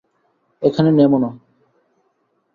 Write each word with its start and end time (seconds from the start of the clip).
এখানে 0.61 0.89
নেমো 0.91 1.17
না। 1.17 1.29